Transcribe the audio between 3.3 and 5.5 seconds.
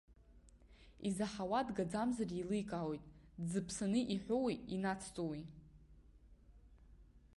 дзыԥсаны иҳәоуи инацҵоуи.